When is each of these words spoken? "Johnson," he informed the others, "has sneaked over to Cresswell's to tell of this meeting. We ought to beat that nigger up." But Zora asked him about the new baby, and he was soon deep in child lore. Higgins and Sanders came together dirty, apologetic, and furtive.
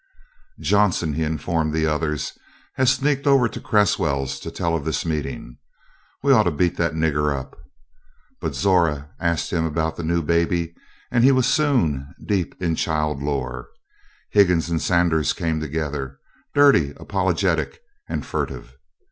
"Johnson," 0.59 1.13
he 1.13 1.21
informed 1.23 1.75
the 1.75 1.85
others, 1.85 2.35
"has 2.73 2.91
sneaked 2.91 3.27
over 3.27 3.47
to 3.47 3.61
Cresswell's 3.61 4.39
to 4.39 4.49
tell 4.49 4.75
of 4.75 4.83
this 4.83 5.05
meeting. 5.05 5.59
We 6.23 6.33
ought 6.33 6.45
to 6.45 6.51
beat 6.51 6.75
that 6.77 6.95
nigger 6.95 7.31
up." 7.39 7.55
But 8.39 8.55
Zora 8.55 9.11
asked 9.19 9.53
him 9.53 9.63
about 9.63 9.97
the 9.97 10.03
new 10.03 10.23
baby, 10.23 10.73
and 11.11 11.23
he 11.23 11.31
was 11.31 11.45
soon 11.45 12.15
deep 12.25 12.59
in 12.59 12.73
child 12.75 13.21
lore. 13.21 13.67
Higgins 14.31 14.71
and 14.71 14.81
Sanders 14.81 15.33
came 15.33 15.59
together 15.59 16.17
dirty, 16.55 16.95
apologetic, 16.97 17.79
and 18.09 18.25
furtive. 18.25 18.73